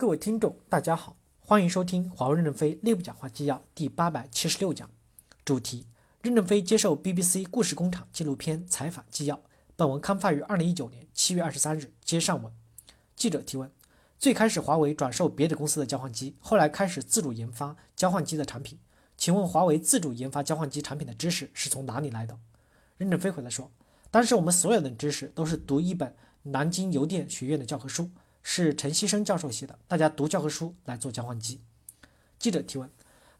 [0.00, 4.88] 各位听众，大家好，欢迎收听华为任正非内部讲话纪要第八百七十六讲，
[5.44, 5.84] 主题：
[6.22, 9.42] 任正非接受 BBC 故事工厂纪录片采访纪要。
[9.76, 11.92] 本文刊发于二零一九年七月二十三日。
[12.02, 12.50] 接上文，
[13.14, 13.70] 记者提问：
[14.18, 18.78] 最开始华为转售别的公司的交换机，后来开始自主研发交换机的产品，
[19.18, 22.38] 请问华为自主研发交换机产品的知识是从哪里来的？
[22.96, 23.70] 任正非回答说：
[24.10, 28.08] 当时我们所有的知识都是读一本南京邮电学院的教科书。
[28.42, 31.60] 是陈锡生教授写的，大家读教科书来做交换机。
[32.38, 32.90] 记者提问：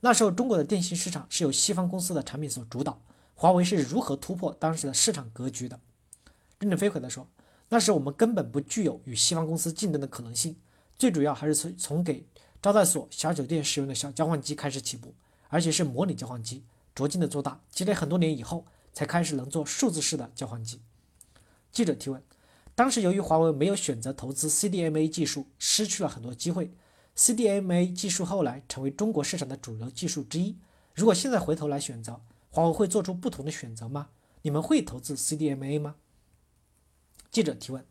[0.00, 3.00] 那时候中国的电信市场是由西方公司的产品所主导，
[3.34, 5.80] 华为是如何突破当时的市场格局的？
[6.58, 7.26] 任正非回答说：
[7.70, 10.56] 那时我们根本不具有与西方公司竞争的可能性，
[10.98, 12.26] 最主要还是从从给
[12.60, 15.14] 招待所、小酒店使用的小交换机开始起步，
[15.48, 16.62] 而且是模拟交换机，
[16.94, 20.80] 逐渐的做大，积累很多年以后，才开始能做数字式的交换机。
[21.72, 22.22] 记者提问。
[22.80, 26.72] 当时由于华为没有选择投资 CDMA 技术，失去了很多机会。
[27.14, 30.56] CDMA 技术后来成为中国市场的主流技术之一。
[30.94, 34.08] 如果现在回头来选择，华为会做出不同的选择吗？
[34.40, 35.96] 你们会投资 CDMA 吗？
[37.30, 37.84] 记者提问：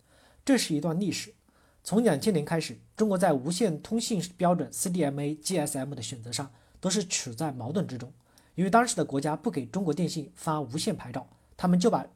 [0.44, 1.36] 这是一段历史。
[1.84, 8.12] 从两千年开始，中国在无线通信标准 CDMA GSM 的选择上都是处在矛盾之中。
[8.56, 12.08] 由于当时的国家不给中国电信发无线牌照，他们就把。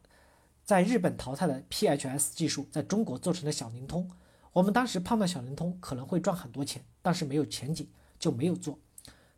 [0.64, 4.10] 在日本淘汰的 PHS 技术，在中国做成了小灵通。
[4.54, 8.80] 我们当时判断小灵通可能会赚很多钱，但是没有前景，就没有做。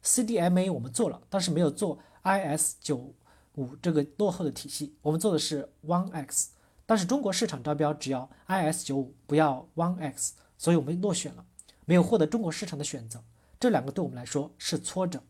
[0.03, 3.11] CDMA 我们做了，但是没有做 IS 九
[3.55, 6.49] 五这个落后的体系，我们做的是 One X。
[6.85, 11.43] 但是中国市场招标只要 IS 九五，不要 One X，所以我们落选了，
[11.85, 13.23] 没有获得中国市场的选择。
[13.59, 15.23] 这两个对我们来说是挫折。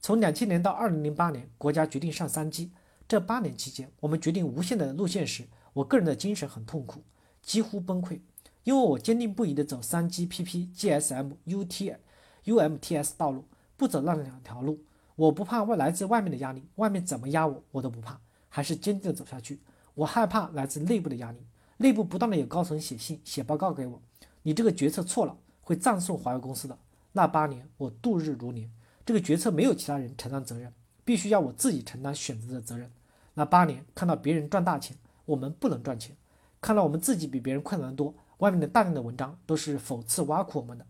[0.00, 2.70] 从两千年到二零零八年，国家决定上三 G。
[3.08, 7.02] 这八年期间，我们决定无线的路线时，我个人的精神很痛苦，
[7.40, 8.20] 几乎崩溃，
[8.64, 11.96] 因为我坚定不移地走三 GPP、GSM、UT、
[12.44, 13.46] UMTS 道路，
[13.78, 14.84] 不走那两条路。
[15.16, 18.20] 我不怕外来自外面的压力，外面怎么压我，我都不怕，
[18.50, 19.58] 还是坚定地走下去。
[19.94, 21.38] 我害怕来自内部的压力，
[21.78, 24.02] 内部不断的有高层写信、写报告给我，
[24.42, 26.78] 你这个决策错了，会葬送华为公司的。
[27.12, 28.70] 那八年我度日如年，
[29.06, 30.70] 这个决策没有其他人承担责任，
[31.06, 32.90] 必须要我自己承担选择的责任。
[33.38, 36.16] 那八年看到别人赚大钱，我们不能赚钱；
[36.60, 40.84] 看到我们自己比别人困难多，外面的大量的文章都是讽刺挖苦我们的。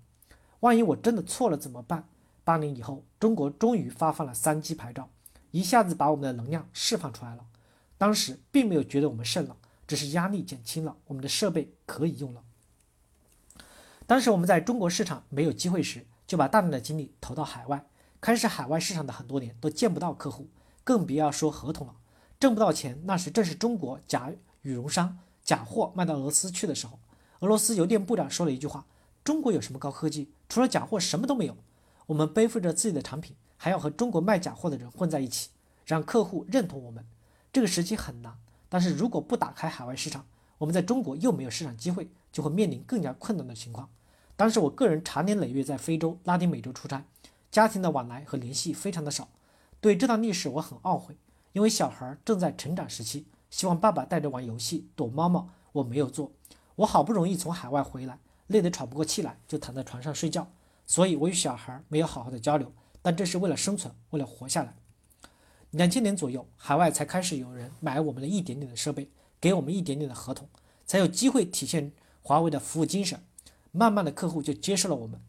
[0.60, 2.08] 万一我真的错了怎么办？
[2.44, 5.10] 八年以后，中国终于发放了三 G 牌照，
[5.50, 7.44] 一下子把我们的能量释放出来了。
[7.98, 9.54] 当时并没有觉得我们胜了，
[9.86, 12.42] 只是压力减轻了，我们的设备可以用了。
[14.06, 17.84] 当时我们在中国市场没有机会时，就把大量的精力投到海外，
[18.22, 20.48] 开始海外市场的很多年都见不到客户，
[20.82, 21.94] 更不要说合同了。
[22.40, 24.30] 挣不到钱，那时正是中国假
[24.62, 27.00] 羽绒衫假货卖到俄罗斯去的时候。
[27.40, 28.86] 俄罗斯邮电部长说了一句话
[29.24, 30.30] ：“中国有什么高科技？
[30.48, 31.56] 除了假货，什么都没有。”
[32.06, 35.50] 我们背负着自己的产品，还要和中国卖假货的人混在一起，
[35.84, 37.04] 让客户认同我们。
[37.52, 38.38] 这个时期很难，
[38.68, 40.24] 但是如果不打开海外市场，
[40.58, 43.90] 我们在中国又没有市场机会，就会面临更加困难的情况。
[44.36, 47.04] 当时我个人长年累月在非洲、拉丁美洲出差，
[47.50, 49.28] 家庭的往来和联系非常的少，
[49.80, 51.16] 对这段历史我很懊悔。
[51.58, 56.30] 因为小孩正在成长时期，希望爸爸带着玩游戏、躲猫猫，我没有做。
[56.76, 60.48] 我好不容易从海外回来，累得喘不过气来，就躺在床上睡觉。
[60.86, 62.72] 所以，我与小孩没有好好的交流。
[63.02, 64.76] 但这是为了生存，为了活下来。
[65.72, 70.48] 两千年左右，海外才开始有人买我们的一点点的设备，给我们一点点的合同，
[70.86, 71.90] 才有机会体现
[72.22, 73.20] 华为的服务精神。
[73.72, 75.20] 慢慢的，客户就接受了我们。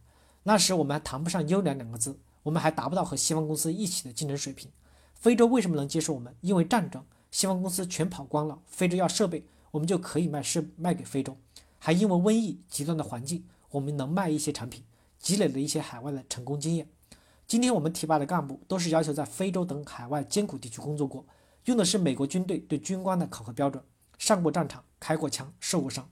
[0.44, 4.70] 那时我们还谈不上优良两个字，我们还达不到和西方公司一起的竞争水平。
[5.20, 6.34] 非洲为什么能接受我们？
[6.40, 11.36] 因为战争，西方公司全跑光了，非洲要设备，我们就可以卖设卖给非洲。
[11.78, 14.82] 还因为瘟疫极端的环境，我们能卖一些产品，
[15.20, 16.88] 积累了一些海外的成功经验。
[17.46, 21.26] 今天我们提拔的干部都是要求在非洲等海外艰苦地区工作过，
[21.66, 23.84] 用的是美国军队对军官的考核标准，
[24.18, 26.08] 上过战场，开过枪，受过伤，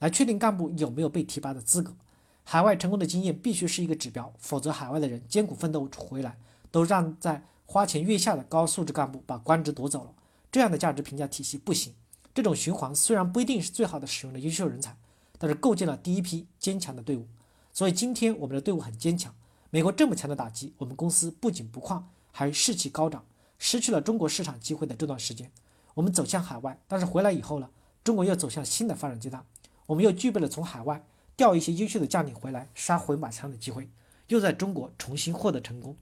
[0.00, 1.94] 来确定干部有没有被提拔的资格。
[2.42, 6.36] 海外成功的经验必须是一个指标，否则海外的人艰苦奋斗回来，
[6.72, 7.44] 都让在。
[7.70, 10.14] 花前月下的高素质干部把官职夺走了，
[10.50, 11.92] 这样的价值评价体系不行。
[12.34, 14.96] 这种循环虽然不一定是最好的使用的优秀人才，
[15.36, 17.28] 但是构建了第一批坚强的队伍。
[17.70, 19.34] 所以今天我们的队伍很坚强。
[19.68, 23.22] 美国这么强的打击，我们公司不仅不旷，还士气高涨。
[23.58, 25.52] 失去了中国市场机会的这段时间，
[25.92, 27.68] 我们走向海外，但是回来以后呢，
[28.02, 29.44] 中国又走向新的发展阶段，
[29.84, 31.04] 我们又具备了从海外
[31.36, 33.90] 调一些优秀的将领回来杀回马枪的机会，
[34.28, 35.94] 又在中国重新获得成功。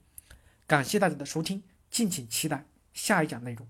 [0.66, 3.66] 感谢大家的收听，敬请期待下一讲内容。